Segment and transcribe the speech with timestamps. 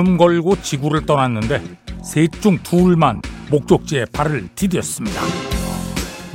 [0.00, 1.62] 목숨 걸고 지구를 떠났는데
[2.02, 3.20] 셋 중 둘만
[3.50, 5.20] 목적지에 발을 디뎠습니다.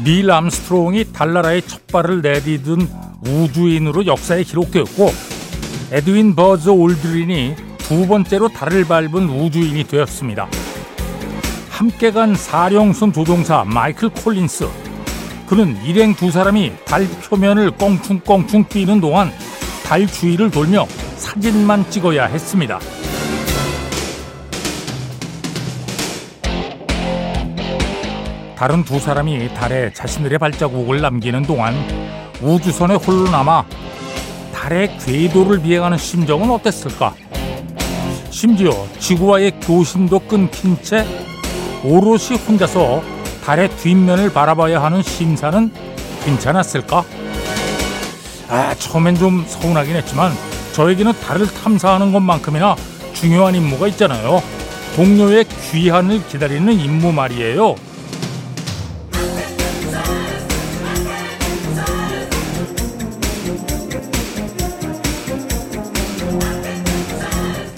[0.03, 2.87] 닐 암스트롱이 달나라에 첫 발을 내디딘
[3.25, 5.11] 우주인으로 역사에 기록되었고
[5.91, 10.47] 에드윈 버즈 올드린이 두 번째로 달을 밟은 우주인이 되었습니다.
[11.69, 14.67] 함께 간 사령선 조종사 마이클 콜린스
[15.47, 19.31] 그는 일행 두 사람이 달 표면을 껑충껑충 뛰는 동안
[19.85, 20.85] 달 주위를 돌며
[21.17, 22.79] 사진만 찍어야 했습니다.
[28.55, 31.75] 다른 두 사람이 달에 자신들의 발자국을 남기는 동안
[32.41, 33.65] 우주선에 홀로 남아
[34.53, 37.13] 달의 궤도를 비행하는 심정은 어땠을까?
[38.29, 41.05] 심지어 지구와의 교신도 끊긴 채
[41.83, 43.03] 오롯이 혼자서
[43.45, 45.71] 달의 뒷면을 바라봐야 하는 심사는
[46.23, 47.03] 괜찮았을까?
[48.49, 50.31] 아, 처음엔 좀 서운하긴 했지만
[50.73, 52.75] 저에게는 달을 탐사하는 것만큼이나
[53.13, 54.41] 중요한 임무가 있잖아요.
[54.95, 57.75] 동료의 귀환을 기다리는 임무 말이에요.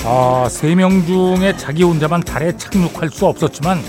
[0.09, 3.83] 아, 세 명 중에 자기 혼자만 달에 착륙할 수 없었지만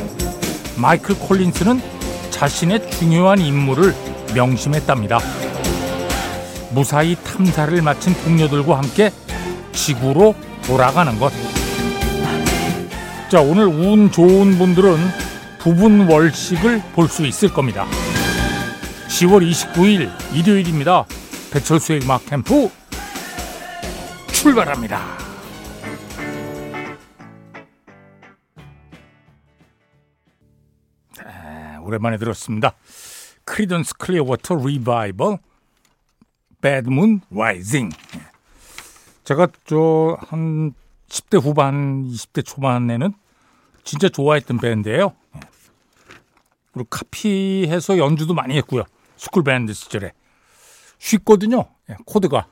[0.76, 1.80] 마이클 콜린스는
[2.30, 3.94] 자신의 중요한 임무를
[4.34, 5.20] 명심했답니다.
[6.72, 9.12] 무사히 탐사를 마친 동료들과 함께
[9.72, 10.34] 지구로
[10.66, 11.32] 돌아가는 것.
[13.30, 14.96] 자, 오늘 운 좋은 분들은
[15.60, 17.86] 부분 월식을 볼 수 있을 겁니다.
[19.08, 21.04] 10월 29일 일요일입니다.
[21.52, 22.68] 배철수의 음악 캠프
[24.32, 25.27] 출발합니다.
[31.88, 32.74] 오랜만에 들었습니다.
[33.44, 35.38] 크리던스 클리어워터 리바이벌
[36.62, 37.96] Moon Rising.
[39.24, 40.74] 제가 저 한
[41.08, 43.14] 10대 후반, 20대 초반에는
[43.84, 45.14] 진짜 좋아했던 밴드예요.
[46.72, 48.82] 그리고 카피해서 연주도 많이 했고요.
[49.16, 50.12] 스쿨 밴드 시절에
[50.98, 51.70] 쉽거든요.
[52.04, 52.48] 코드가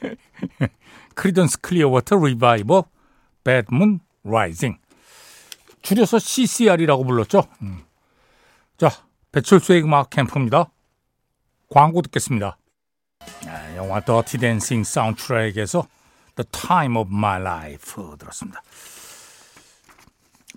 [1.14, 2.82] 크리던스 클리어워터 리바이벌
[3.72, 4.78] Moon Rising.
[5.80, 7.44] 줄여서 CCR이라고 불렀죠.
[7.62, 7.85] 음.
[8.76, 8.90] 자,
[9.32, 10.70] 배철수의 음악 캠프입니다.
[11.70, 12.58] 광고 듣겠습니다.
[13.46, 15.86] 아, 영화 Dirty Dancing 사운드트랙에서
[16.34, 18.62] The Time of My Life 들었습니다.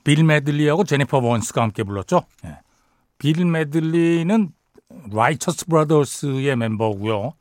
[0.04, 2.26] 빌 메들리하고 제니퍼 원스가 함께 불렀죠.
[2.44, 2.60] 예.
[3.18, 4.52] 빌 메들리는
[5.12, 7.34] 라이처스 브라더스의 멤버고요.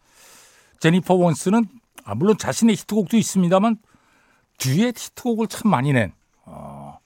[0.79, 1.67] 제니퍼 원스는
[2.05, 3.79] 아, 물론 자신의 히트곡도 있습니다만
[4.59, 6.13] 뒤에 히트곡을 참 많이 낸
[6.45, 6.99] 어,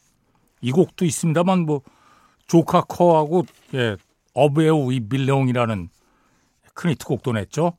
[0.61, 1.81] 이 곡도 있습니다만 뭐
[2.53, 3.97] 조 카커하고 예,
[4.35, 5.89] Up Where We Belong이라는
[6.75, 7.73] 큰 히트곡도 냈죠.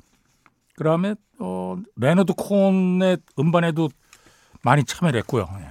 [0.75, 3.89] 그다음에 어, 레너드 코헨의 음반에도
[4.63, 5.47] 많이 참여를 했고요.
[5.59, 5.66] 예.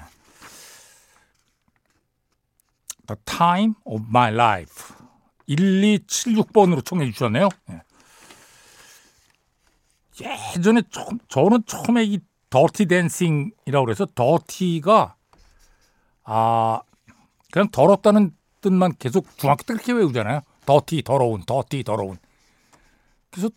[3.08, 4.94] The Time of My Life
[5.48, 7.48] 1276번으로 청해 주셨네요.
[7.70, 7.82] 예.
[10.56, 12.20] 예전에 처음, 저는 처음에 이
[12.50, 15.16] Dirty Dancing이라고 그래서 더티가
[16.22, 16.82] 아
[17.50, 20.40] 그냥 더럽다는 뜻만 계속 중학교 때 그렇게 외우잖아요.
[20.64, 22.16] 더티 더러운 더티 더러운.
[23.30, 23.50] 그래서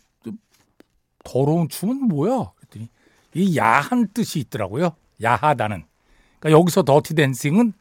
[1.24, 2.52] 더러운 춤은 뭐야?
[2.56, 2.88] 그랬더니
[3.34, 4.94] 이 야한 뜻이 있더라고요.
[5.22, 5.84] 야하다는.
[6.38, 7.72] 그러니까 여기서 Dirty Dancing은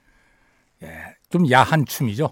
[0.84, 2.32] 예, 좀 야한 춤이죠.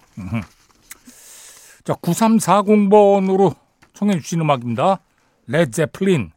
[1.84, 3.56] 자, 9340번으로
[3.94, 5.00] 청해 주신 음악입니다.
[5.48, 6.32] 레드 제플린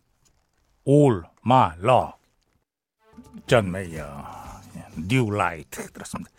[0.88, 2.12] All My Love.
[3.46, 4.45] 존 메이어.
[4.96, 6.30] New Light 들었습니다.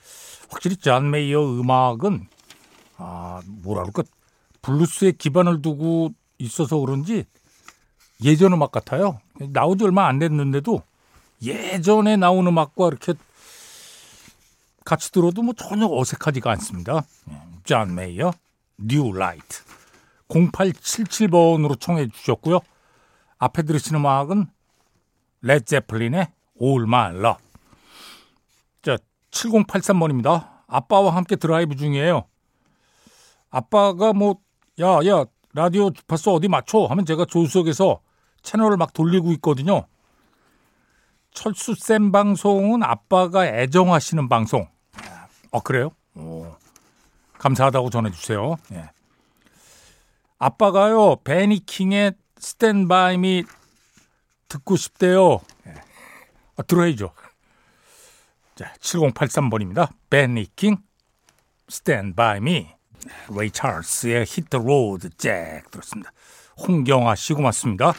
[0.49, 2.27] 확실히 존 메이어 음악은
[2.97, 4.03] 아 뭐라 그럴까
[4.61, 7.25] 블루스에 기반을 두고 있어서 그런지
[8.23, 9.19] 예전 음악 같아요.
[9.39, 10.81] 나온 지 얼마 안 됐는데도
[11.41, 13.13] 예전에 나온 음악과 이렇게
[14.83, 17.05] 같이 들어도 뭐 전혀 어색하지가 않습니다.
[17.63, 18.33] 존 메이어
[18.77, 19.63] New Light
[20.29, 22.59] 0877번으로 청해 주셨고요.
[23.37, 24.47] 앞에 들으신 음악은
[25.41, 26.27] 레드 제플린의
[26.61, 27.46] All My Love
[29.31, 30.49] 7083번입니다.
[30.67, 32.25] 아빠와 함께 드라이브 중이에요.
[33.49, 34.35] 아빠가 뭐,
[34.79, 36.85] 야, 야, 라디오 주파수 어디 맞춰?
[36.85, 38.01] 하면 제가 조수석에서
[38.41, 39.87] 채널을 막 돌리고 있거든요.
[41.31, 44.67] 철수 쌤 방송은 아빠가 애정하시는 방송.
[45.51, 45.91] 어, 그래요?
[46.15, 46.47] 오,
[47.37, 48.57] 감사하다고 전해주세요.
[48.73, 48.89] 예.
[50.39, 53.43] 아빠가요, 베니킹의 스탠바이미
[54.47, 55.39] 듣고 싶대요.
[55.67, 55.73] 예.
[56.57, 57.11] 아, 들어야죠.
[58.57, 59.89] 자, 7083번입니다.
[60.09, 60.77] 벤 이 킹,
[61.69, 62.67] Stand By Me.
[63.37, 66.11] 레이 찰스의 Hit the Road Jack 들었습니다.
[66.57, 67.93] 홍경아 씨 고맙습니다.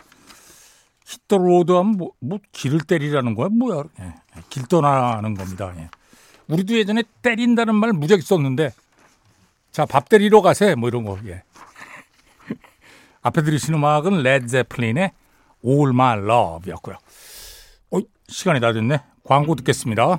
[1.07, 3.49] Hit the Road 하면 뭐, 뭐 길을 때리라는 거야?
[3.51, 3.85] 뭐야?
[4.01, 4.15] 예,
[4.51, 5.73] 길 떠나는 겁니다.
[5.77, 5.89] 예.
[6.49, 8.73] 우리도 예전에 때린다는 말 무지하게 썼는데
[9.71, 11.19] 자, 밥 때리러 가세 뭐 이런 거.
[11.27, 11.45] 예.
[13.23, 15.13] 앞에 들으시는 음악은 레드 제플린의
[15.65, 16.97] All My Love였고요.
[17.93, 18.99] 어, 시간이 다 됐네.
[19.29, 20.19] 광고 듣겠습니다.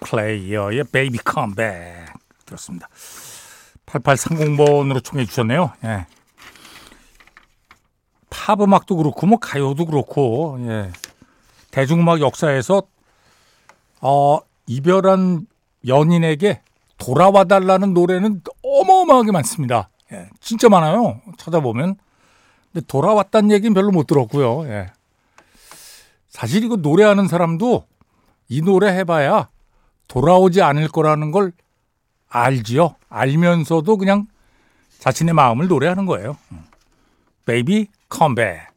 [0.00, 2.12] 플레이어의 Baby Come Back
[2.46, 2.88] 들었습니다.
[3.86, 5.72] 8830번으로 청해 주셨네요.
[5.84, 6.06] 예.
[8.28, 10.90] 팝 음악도 그렇고 뭐 가요도 그렇고 예.
[11.70, 12.82] 대중음악 역사에서
[14.00, 15.46] 어, 이별한
[15.86, 16.62] 연인에게
[16.96, 19.88] 돌아와 달라는 노래는 어마어마하게 많습니다.
[20.12, 20.28] 예.
[20.40, 21.20] 진짜 많아요.
[21.36, 21.96] 찾아보면.
[22.72, 24.66] 근데 돌아왔다는 얘기는 별로 못 들었고요.
[24.68, 24.88] 예.
[26.28, 27.84] 사실 이거 노래하는 사람도
[28.48, 29.48] 이 노래 해봐야
[30.08, 31.52] 돌아오지 않을 거라는 걸
[32.28, 32.96] 알지요.
[33.08, 34.26] 알면서도 그냥
[34.98, 36.36] 자신의 마음을 노래하는 거예요.
[37.46, 38.68] Baby Come Back.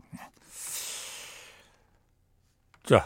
[2.85, 3.05] 자,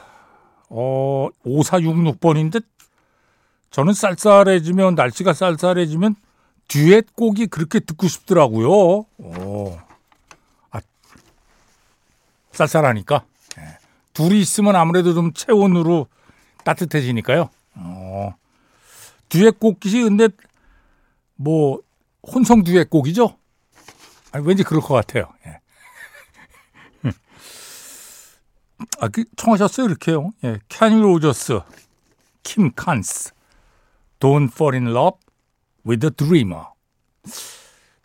[0.69, 2.63] 어, 5466번인데
[3.75, 6.16] 저는 쌀쌀해지면 날씨가 쌀쌀해지면
[6.69, 8.69] 듀엣 곡이 그렇게 듣고 싶더라고요.
[9.18, 9.77] 오.
[10.72, 10.80] 아,
[12.54, 13.25] 쌀쌀하니까.
[13.57, 13.77] 네.
[14.13, 16.07] 둘이 있으면 아무래도 좀 체온으로
[16.63, 17.50] 따뜻해지니까요.
[17.74, 18.36] 어.
[19.27, 20.30] 듀엣곡이 근데
[21.36, 21.81] 뭐
[22.24, 23.38] 혼성 듀엣곡이죠?
[24.31, 25.33] 아니, 왠지 그럴 것 같아요.
[25.48, 25.60] 예.
[29.01, 30.31] 아, 그 청하셨어요 이렇게요.
[30.45, 30.60] 예.
[30.69, 31.60] 캐니 로저스,
[32.42, 33.34] 킴 칸스,
[34.25, 35.19] Don't Fall in Love
[35.86, 36.63] with a Dreamer.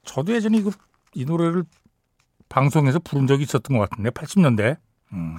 [0.05, 0.71] 저도 예전에 이거
[1.15, 1.65] 이 노래를
[2.51, 4.77] 방송에서 부른 적이 있었던 것 같은데 80년대.
[5.15, 5.39] 음.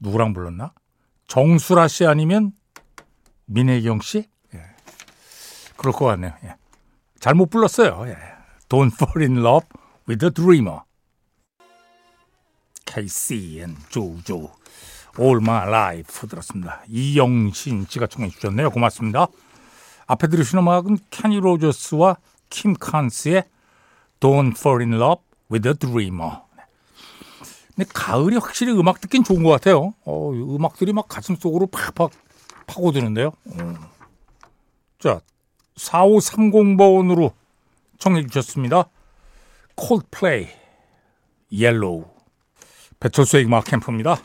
[0.00, 0.72] 누구랑 불렀나?
[1.28, 2.50] 정수라 씨 아니면
[3.44, 4.28] 민혜경 씨?
[4.54, 4.60] 예.
[5.76, 6.34] 그럴 것 같네요.
[6.42, 6.56] 예.
[7.20, 8.08] 잘못 불렀어요.
[8.08, 8.16] 예.
[8.68, 9.68] Don't fall in love
[10.08, 10.80] with a dreamer.
[12.86, 14.50] KC and 조조
[15.20, 16.82] All My Life 들었습니다.
[16.88, 18.70] 이영신 씨가 청해 주셨네요.
[18.70, 19.28] 고맙습니다.
[20.06, 22.16] 앞에 들으신 음악은 케니 로저스와
[22.50, 23.44] 킴 칸스의
[24.20, 26.38] Don't Fall in Love with a Dreamer.
[27.74, 29.94] 근데 가을이 확실히 음악 듣긴 좋은 것 같아요.
[30.04, 32.10] 어, 음악들이 막 가슴 속으로 팍팍
[32.66, 33.32] 파고드는데요.
[33.58, 33.76] 음.
[34.98, 35.20] 자,
[35.76, 37.32] 4530번으로
[37.98, 38.88] 청해 주셨습니다.
[39.74, 40.48] 콜드플레이,
[41.52, 42.04] Yellow.
[43.00, 44.16] 배철수의 음악 캠프입니다.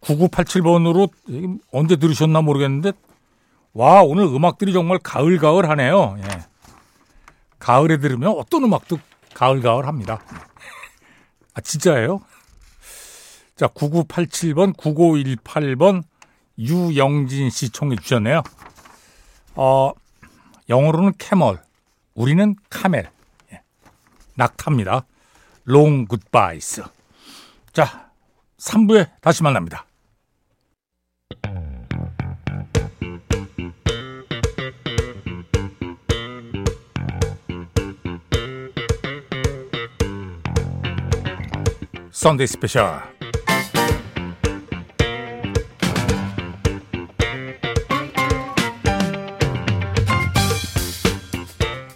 [0.00, 1.10] 9987번으로
[1.72, 2.92] 언제 들으셨나 모르겠는데
[3.78, 6.16] 와 오늘 음악들이 정말 가을가을하네요.
[6.18, 6.44] 예.
[7.60, 8.98] 가을에 들으면 어떤 음악도
[9.34, 10.18] 가을가을합니다.
[11.54, 12.20] 아 진짜예요?
[13.54, 16.02] 자 9987번 9918번
[16.58, 18.42] 유영진 씨 청해 주셨네요.
[19.54, 19.92] 어,
[20.68, 21.62] 영어로는 캐멀,
[22.14, 23.08] 우리는 카멜,
[23.52, 23.62] 예.
[24.34, 25.06] 낙타입니다.
[25.62, 26.82] 롱 굿바이스.
[27.72, 28.10] 자,
[28.58, 29.86] 3부에 다시 만납니다.
[42.18, 43.00] 썬데이 스페셜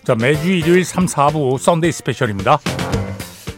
[0.05, 2.61] 자, 매주 일요일 3, 4부 Sunday Special입니다.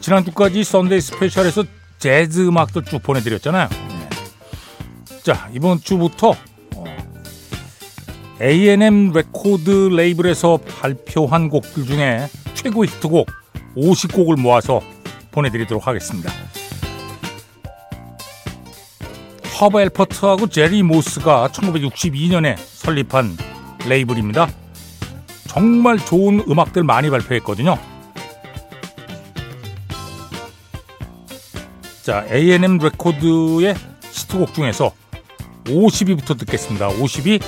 [0.01, 1.65] 지난주까지 Sunday Special에서
[1.99, 3.69] 재즈 음악도 쭉 보내드렸잖아요.
[3.69, 5.19] 네.
[5.23, 6.31] 자, 이번 주부터
[6.77, 6.85] 어,
[8.41, 13.29] A&M 레코드 레이블에서 발표한 곡들 중에 최고 히트곡
[13.77, 14.81] 50곡을 모아서
[15.31, 16.33] 보내드리도록 하겠습니다.
[19.65, 23.35] 허브 앨퍼트하고 제리 모스가 1962년에 설립한
[23.89, 24.51] 레이블입니다.
[25.49, 27.79] 정말 좋은 음악들 많이 발표했거든요.
[32.03, 33.75] 자, A&M 레코드의
[34.13, 34.93] 히트곡 중에서
[35.65, 36.91] 50위부터 듣겠습니다.
[36.91, 37.43] 50위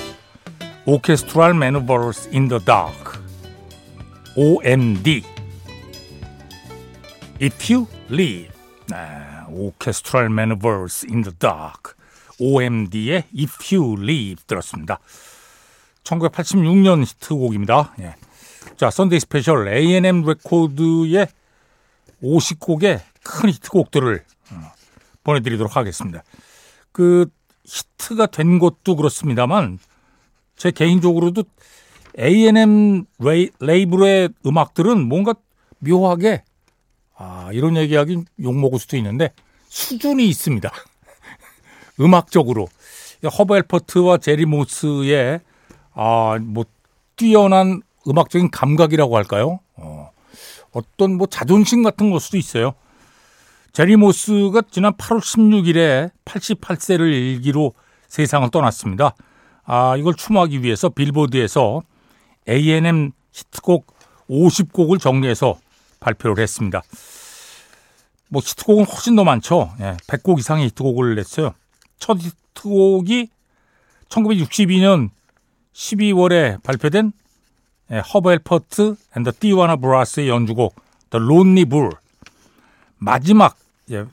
[0.87, 3.23] Orchestral Manoeuvres in the Dark
[4.35, 5.21] OMD
[7.39, 8.49] If You Leave
[8.89, 8.97] 네,
[9.49, 11.96] Orchestral Manoeuvres in the Dark
[12.39, 14.99] OMD의 If You Leave 들었습니다.
[16.03, 17.95] 1986년 히트곡입니다.
[17.99, 18.15] 예.
[18.77, 21.27] 자, 썬데이 스페셜 A&M 레코드의
[22.23, 24.71] 50곡의 큰 히트곡들을 어,
[25.23, 26.23] 보내드리도록 하겠습니다.
[26.91, 27.27] 그
[27.65, 29.79] 히트가 된 것도 그렇습니다만
[30.55, 31.43] 제 개인적으로도
[32.19, 35.35] A&M 레이, 레이블의 음악들은 뭔가
[35.79, 36.43] 묘하게
[37.15, 39.33] 아, 이런 얘기하기 욕먹을 수도 있는데
[39.69, 40.71] 수준이 있습니다.
[41.99, 42.67] 음악적으로
[43.37, 45.41] 허브 엘퍼트와 제리 모스의
[45.93, 46.65] 아, 뭐
[47.15, 49.59] 뛰어난 음악적인 감각이라고 할까요?
[49.75, 50.11] 어,
[50.71, 52.73] 어떤 뭐 자존심 같은 걸 수도 있어요.
[53.73, 57.73] 제리 모스가 지난 8월 16일에 88세를 일기로
[58.07, 59.15] 세상을 떠났습니다.
[59.65, 61.83] 아, 이걸 추모하기 위해서 빌보드에서
[62.47, 63.85] A&M 히트곡
[64.29, 65.57] 50곡을 정리해서
[65.99, 66.81] 발표를 했습니다.
[68.29, 69.71] 뭐 히트곡은 훨씬 더 많죠.
[69.79, 71.53] 예, 100곡 이상의 히트곡을 냈어요.
[71.99, 73.29] 첫 히트곡이
[74.09, 75.09] 1962년
[75.73, 77.11] 12월에 발표된
[77.91, 80.75] 예, 허버 엘퍼트 앤더 띠와나 브라스의 연주곡
[81.09, 81.91] The Lonely Bull.
[82.97, 83.57] 마지막
[83.91, 84.05] 예,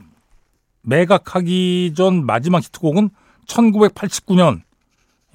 [0.82, 3.10] 매각하기 전 마지막 히트곡은
[3.46, 4.62] 1989년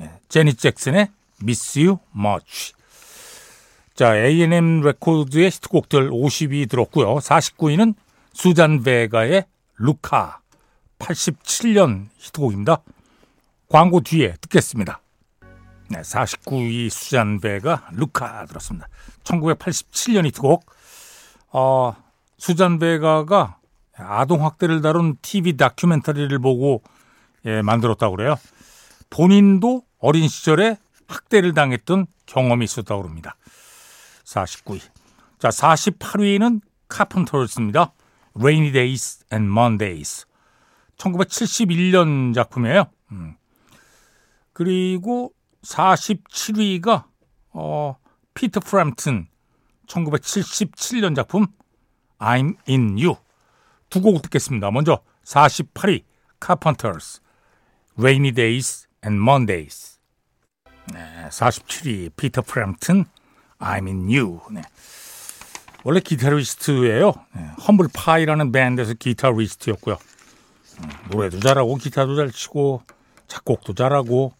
[0.02, 1.10] 예, 제니 잭슨의
[1.42, 2.74] Miss You Much.
[3.96, 7.16] 자 A&M 레코드의 히트곡들 50위 들었고요.
[7.16, 7.96] 49위는
[8.32, 9.46] 수잔 베가의
[9.78, 10.39] Luka
[11.00, 12.84] 87년 히트곡입니다
[13.70, 15.02] 광고 뒤에 듣겠습니다
[15.92, 18.88] 네, 49위 수잔베가 Luka 들었습니다.
[19.24, 20.64] 1987년 히트곡.
[21.52, 21.96] 어,
[22.38, 23.58] 수잔베가가
[23.98, 26.84] 아동 학대를 다룬 TV 다큐멘터리를 보고
[27.46, 28.36] 예, 만들었다고 그래요.
[29.10, 30.78] 본인도 어린 시절에
[31.08, 33.36] 학대를 당했던 경험이 있었다고 그럽니다.
[34.26, 34.82] 49위.
[35.40, 37.94] 자, 48위는 카펜터스입니다.
[38.36, 40.28] Rainy Days and Mondays.
[41.00, 42.86] 1971년 작품이에요.
[43.12, 43.36] 음.
[44.54, 47.06] 그리고 47위가
[47.54, 47.96] 어,
[48.34, 49.28] 피터 프램튼
[49.88, 51.48] 1977년 작품
[52.20, 53.16] I'm in You
[53.90, 54.70] 두 곡 듣겠습니다.
[54.72, 56.04] 먼저 48위
[56.44, 57.22] Carpenters
[57.98, 60.00] Rainy Days and Mondays
[60.94, 63.06] 네, 47위 피터 프램튼
[63.60, 64.62] I'm in You 네.
[65.84, 67.14] 원래 기타리스트예요.
[67.36, 69.98] 네, Humble Pie라는 밴드에서 기타리스트였고요.
[70.80, 72.84] 음, 노래도 잘하고 기타도 잘 치고
[73.28, 74.34] 작곡도 잘하고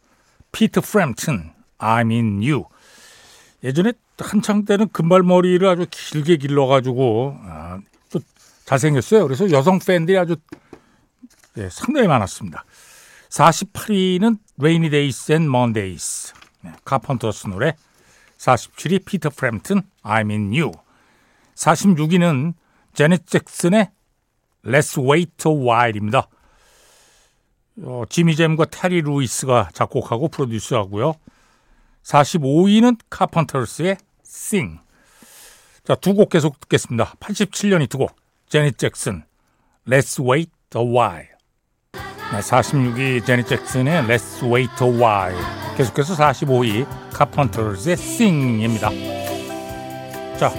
[0.52, 2.66] 피터 프램튼, I'm in you.
[3.64, 7.80] 예전에 한창 때는 금발머리를 아주 길게 길러가지고 아,
[8.12, 8.20] 또
[8.66, 9.24] 잘생겼어요.
[9.24, 10.36] 그래서 여성 팬들이 아주
[11.56, 12.64] 네, 상당히 많았습니다.
[13.30, 16.34] 48위는 Rainy Days and Mondays.
[16.62, 17.76] 네, 카펀터스 노래.
[18.38, 20.72] 47위 피터 프램튼, I'm in you.
[21.56, 22.54] 46위는
[22.94, 23.92] 제넷 잭슨의
[24.70, 26.28] Let's Wait a While입니다.
[27.84, 31.14] 어, 지미 잼과 테리 루이스가 작곡하고 프로듀스하고요.
[32.04, 34.80] 45위는 카펀터스의 Sing.
[35.84, 37.14] 자, 두 곡 계속 듣겠습니다.
[37.20, 38.16] 87년이 두 곡.
[38.48, 39.24] 제니 잭슨,
[39.88, 41.30] Let's Wait a While.
[42.32, 45.40] 네, 46위 제니 잭슨의 Let's Wait a While.
[45.78, 48.90] 계속해서 45위 카펀터스의 Sing입니다.
[50.38, 50.52] 자,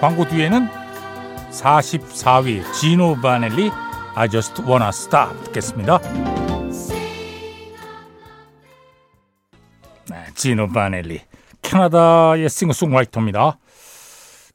[0.00, 0.68] 광고 뒤에는
[1.50, 3.68] 44위 지노 바넬리
[4.14, 5.98] I just wanna stop 듣겠습니다.
[10.08, 11.20] 네, 지노 바넬리
[11.62, 13.58] 캐나다의 싱어송라이터입니다.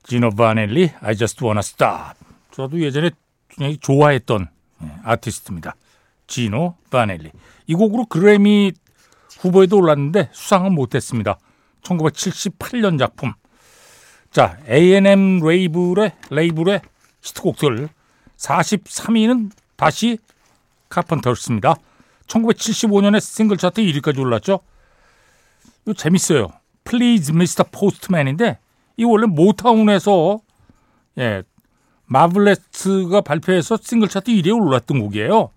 [0.04, 2.18] 지노 바넬리 I just wanna stop
[2.52, 3.12] 저도 예전에
[3.50, 4.48] 굉장히 좋아했던
[5.04, 5.76] 아티스트입니다.
[6.26, 7.32] 지노 바넬리
[7.68, 8.72] 이 곡으로 그래미
[9.40, 11.38] 후보에도 올랐는데 수상은 못했습니다.
[11.82, 13.34] 1978년 작품
[14.34, 16.82] 자, A&M 레이블의, 레이블의
[17.22, 17.88] 히트곡들
[18.36, 20.18] 43위는 다시
[20.90, 21.76] 카펀터스입니다.
[22.26, 24.60] 1975년에 싱글 차트 1위까지 올랐죠.
[25.84, 26.48] 이거 재밌어요.
[26.84, 27.66] Please Mr.
[27.72, 28.58] Postman인데
[28.98, 30.40] 이 원래 모타운에서
[31.20, 31.44] 예,
[32.06, 35.52] 마블레스가 발표해서 싱글 차트 1위에 올랐던 곡이에요.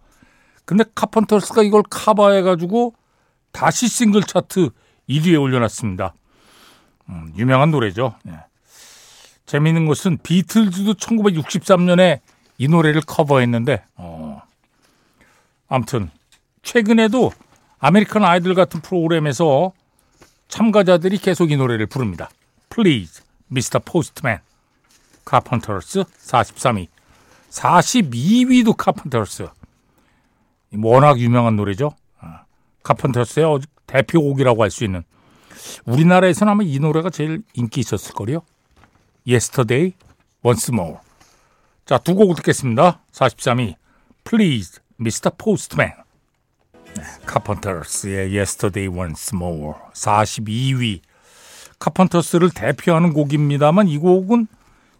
[0.67, 2.93] 근데 카펀터스가 이걸 커버해 가지고
[3.53, 4.69] 다시 싱글 차트
[5.09, 6.15] 1위에 올려놨습니다.
[7.09, 8.17] 음, 유명한 노래죠.
[8.29, 8.33] 예.
[9.47, 12.21] 재미있는 것은 비틀즈도 1963년에
[12.59, 14.43] 이 노래를 커버했는데 어.
[15.69, 16.11] 아무튼
[16.63, 17.33] 최근에도
[17.79, 19.73] American Idol 같은 프로그램에서
[20.49, 22.31] 참가자들이 계속 이 노래를 부릅니다.
[22.71, 23.81] Please, Mr.
[23.81, 24.39] Postman.
[25.25, 26.87] 카펀터스 43위.
[27.51, 29.49] 42위도 카펀터스.
[30.83, 31.93] 워낙 유명한 노래죠.
[32.83, 35.03] 카펀터스의 대표곡이라고 할 수 있는.
[35.85, 38.43] 우리나라에서는 아마 이 노래가 제일 인기 있었을 거요.
[39.27, 39.95] Yesterday,
[40.45, 40.99] Once More.
[41.85, 43.01] 자, 두곡 듣겠습니다.
[43.13, 43.75] 43위,
[44.25, 45.31] Please, Mr.
[45.37, 45.93] Postman.
[46.95, 49.75] 네, 카펀터스의 Yesterday, Once More.
[49.93, 51.01] 42위.
[51.79, 54.47] 카펀터스를 대표하는 곡입니다만 이 곡은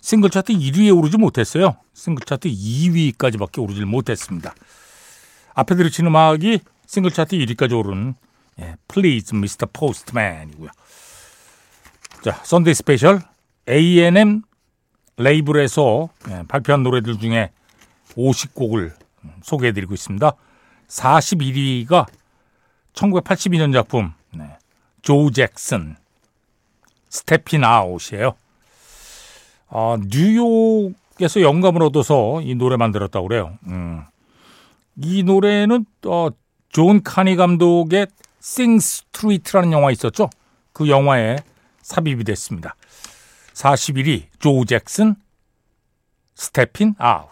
[0.01, 1.77] 싱글 차트 1위에 오르지 못했어요.
[1.95, 4.55] 싱글 차트 2위까지밖에 오르질 못했습니다.
[5.55, 8.15] 앞에 들으신 음악이 싱글 차트 1위까지 오른
[8.61, 9.67] 예, Please Mr.
[9.73, 10.71] Postman이고요.
[12.23, 13.21] 자, 썬데이 스페셜
[13.69, 14.43] A&M
[15.17, 17.51] 레이블에서 예, 발표한 노래들 중에
[18.15, 18.93] 50곡을
[19.43, 20.33] 소개해드리고 있습니다.
[20.89, 22.07] 41위가
[22.93, 24.57] 1982년 작품 네.
[25.03, 25.97] 조 잭슨
[27.09, 28.35] Steppin' Out이에요.
[29.69, 33.59] 아, 뉴욕에서 영감을 얻어서 이 노래 만들었다고 그래요.
[33.67, 34.05] 음.
[35.03, 36.29] 이 노래는 어,
[36.69, 38.07] 존 카니 감독의
[38.41, 40.31] Sing Street라는 영화 있었죠.
[40.73, 41.39] 그 영화에
[41.83, 42.77] 삽입이 됐습니다.
[43.57, 45.17] 41위 조 잭슨
[46.35, 47.31] Steppin' Out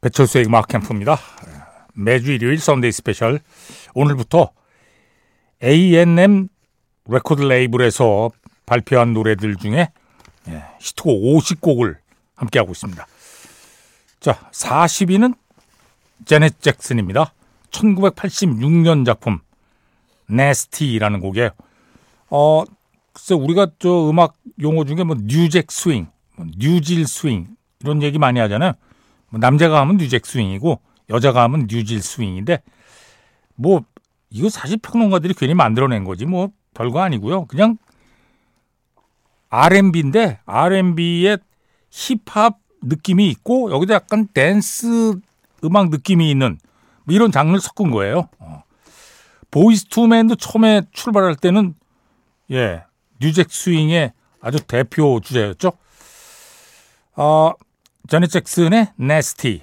[0.00, 1.18] 배철수의 음악 캠프입니다.
[1.94, 3.40] 매주 일요일 썬데이 스페셜
[3.94, 4.52] 오늘부터
[5.62, 6.48] A&M
[7.06, 8.30] 레코드 레이블에서
[8.64, 9.90] 발표한 노래들 중에
[10.48, 11.96] 예, 히트곡 50곡을
[12.36, 13.06] 함께하고 있습니다.
[14.20, 15.36] 자, 40위는
[16.24, 17.34] 제넷 잭슨입니다.
[17.70, 19.40] 1986년 작품
[20.28, 21.50] Nasty라는 곡에
[22.30, 22.64] 어
[23.12, 27.48] 글쎄 우리가 저 음악 용어 중에 뭐 New Jack Swing, 뭐 New Jill Swing
[27.80, 28.72] 이런 얘기 많이 하잖아요.
[29.30, 32.62] 뭐 남자가 하면 New Jack Swing이고 여자가 하면 New Jill Swing인데
[33.54, 33.82] 뭐
[34.30, 37.46] 이거 사실 평론가들이 괜히 만들어낸 거지 뭐 별거 아니고요.
[37.46, 37.78] 그냥
[39.48, 41.38] R&B인데 R&B의
[41.90, 45.14] 힙합 느낌이 있고 여기도 약간 댄스
[45.64, 46.58] 음악 느낌이 있는
[47.04, 48.28] 뭐 이런 장르를 섞은 거예요.
[48.38, 48.62] 어.
[49.50, 51.74] Boyz II Men도 처음에 출발할 때는
[52.52, 52.84] 예
[53.20, 55.72] New Jack Swing의 아주 대표 주자였죠.
[57.16, 57.52] 어,
[58.08, 59.62] 자넷 잭슨의 Nasty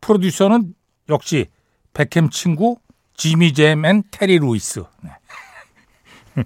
[0.00, 0.74] 프로듀서는
[1.08, 1.46] 역시
[1.92, 2.78] 백햄 친구
[3.14, 4.84] 지미 잼 and 테리 루이스.
[5.02, 5.10] 네.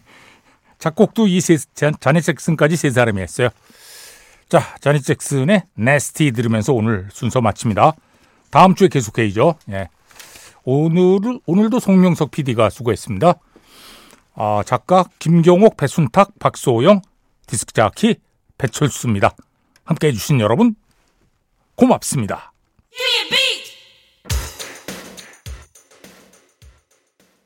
[0.78, 3.50] 작곡도 이 세, 자넷 잭슨까지 세 사람이 했어요.
[4.48, 7.92] 자, 자넷 잭슨의 네스티 들으면서 오늘 순서 마칩니다.
[8.50, 9.55] 다음 주에 계속해야죠.
[9.70, 9.88] 예.
[10.64, 13.35] 오늘 오늘도 송명석 PD가 수고했습니다.
[14.35, 17.03] 아, 작가 김경옥, 배순탁, 박소영,
[17.47, 18.16] 디스크 자키
[18.59, 19.35] 배철수입니다.
[19.85, 20.75] 함께 해 주신 여러분
[21.77, 22.53] 고맙습니다.